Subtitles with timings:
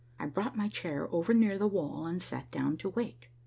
[0.17, 3.27] I brought my chair over nearer the wall and sat down to wait.